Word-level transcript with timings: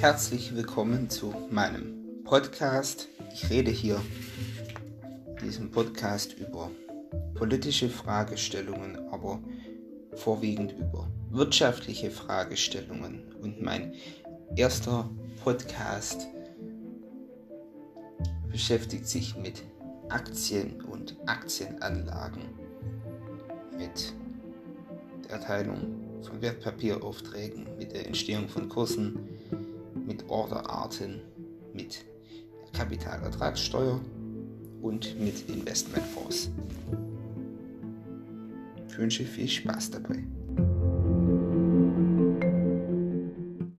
Herzlich 0.00 0.54
willkommen 0.54 1.10
zu 1.10 1.34
meinem 1.50 2.22
Podcast. 2.22 3.08
Ich 3.34 3.50
rede 3.50 3.72
hier 3.72 4.00
in 5.26 5.36
diesem 5.44 5.72
Podcast 5.72 6.34
über 6.34 6.70
politische 7.34 7.88
Fragestellungen, 7.88 8.96
aber 9.10 9.40
vorwiegend 10.14 10.70
über 10.78 11.08
wirtschaftliche 11.30 12.12
Fragestellungen. 12.12 13.34
Und 13.42 13.60
mein 13.60 13.92
erster 14.54 15.10
Podcast 15.42 16.28
beschäftigt 18.52 19.08
sich 19.08 19.36
mit 19.36 19.64
Aktien 20.10 20.80
und 20.82 21.16
Aktienanlagen, 21.26 22.42
mit 23.76 24.14
der 25.24 25.32
Erteilung 25.32 26.22
von 26.22 26.40
Wertpapieraufträgen, 26.40 27.76
mit 27.76 27.90
der 27.90 28.06
Entstehung 28.06 28.48
von 28.48 28.68
Kursen, 28.68 29.37
mit 30.08 30.28
Orderarten, 30.28 31.20
mit 31.74 32.04
Kapitalertragssteuer 32.72 34.00
und 34.80 35.20
mit 35.20 35.48
Investmentfonds. 35.48 36.50
Ich 38.88 38.98
wünsche 38.98 39.24
viel 39.24 39.48
Spaß 39.48 39.90
dabei. 39.90 40.24